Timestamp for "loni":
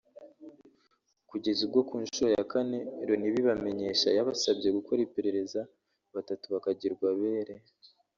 3.07-3.25